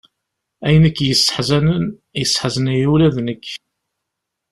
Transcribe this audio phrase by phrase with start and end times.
[0.65, 1.85] Ayen i k-yesseḥzanen,
[2.19, 3.45] yesseḥzan-iyi ula d nekk.